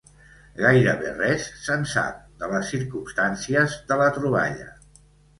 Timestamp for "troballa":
4.17-4.67